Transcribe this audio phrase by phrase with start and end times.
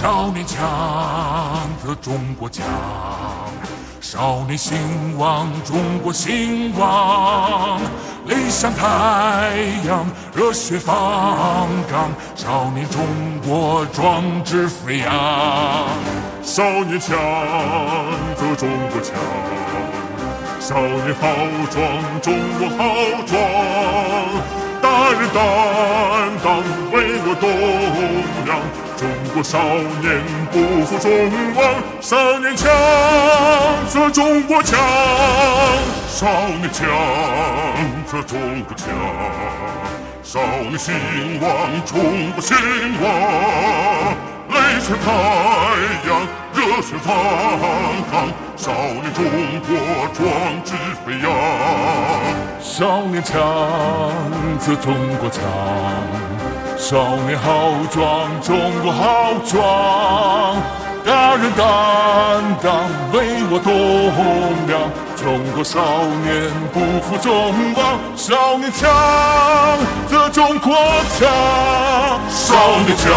[0.00, 2.64] 少年强则中国强，
[4.00, 4.78] 少年兴
[5.18, 7.80] 旺中国兴旺，
[8.26, 9.56] 理想太
[9.88, 10.06] 阳，
[10.36, 13.00] 热血方刚，少年中
[13.44, 15.08] 国壮志飞扬。
[16.44, 17.18] 少年强
[18.36, 19.16] 则中国强，
[20.60, 21.28] 少年豪
[21.72, 22.84] 壮中国豪
[23.26, 24.17] 壮。
[25.08, 25.40] 大人担
[26.44, 26.60] 当，
[26.92, 27.48] 为我栋
[28.44, 28.60] 梁。
[28.98, 29.58] 中国少
[30.02, 30.20] 年
[30.52, 31.08] 不负众
[31.54, 31.58] 望，
[32.02, 32.68] 少年强
[33.88, 34.78] 则中国强，
[36.08, 36.26] 少
[36.58, 36.84] 年强
[38.04, 38.84] 则中国强，
[40.22, 40.92] 少年兴
[41.40, 41.48] 旺
[41.86, 42.54] 中国兴
[43.00, 43.08] 旺，
[44.50, 45.08] 泪像太
[46.06, 46.20] 阳，
[46.52, 47.16] 热血方
[48.12, 49.24] 刚，少年中
[49.64, 49.68] 国
[50.12, 50.20] 壮
[50.66, 50.74] 志
[51.06, 51.26] 飞扬。
[52.78, 53.36] 少年强
[54.60, 55.42] 则中国强，
[56.76, 60.62] 少年豪壮中国豪壮。
[61.04, 63.72] 大人担当，为我栋
[64.68, 64.78] 梁。
[65.16, 65.80] 中国少
[66.22, 68.88] 年不负众望，少年强
[70.06, 70.72] 则中国
[71.18, 71.26] 强，
[72.30, 72.54] 少
[72.86, 73.10] 年强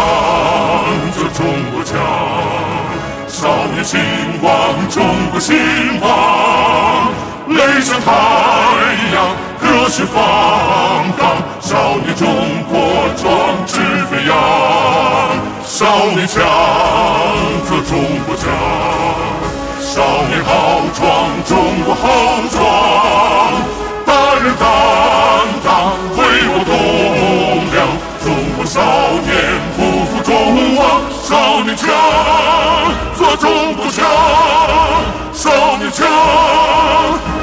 [1.14, 1.94] 则中国强，
[3.28, 4.00] 少年兴
[4.42, 4.50] 旺
[4.90, 5.54] 中国兴
[6.00, 7.12] 旺，
[7.46, 8.61] 泪像太阳。
[9.84, 10.14] 我是放
[11.18, 12.28] 荡少年，中
[12.70, 12.78] 国
[13.16, 13.26] 壮
[13.66, 14.32] 志飞扬。
[15.64, 16.38] 少年强
[17.66, 18.46] 则中国强，
[19.82, 21.02] 少年豪壮，
[21.48, 22.06] 中国豪
[22.52, 22.54] 壮。
[24.06, 24.62] 大任担
[25.64, 26.70] 当，为我栋
[27.74, 27.82] 梁。
[28.22, 28.78] 中国少
[29.26, 29.34] 年
[29.74, 30.30] 不负众
[30.76, 30.80] 望，
[31.24, 31.90] 少年强
[33.16, 34.06] 则中国强，
[35.32, 36.06] 少年强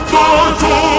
[0.07, 0.15] 则
[0.57, 0.98] 中国。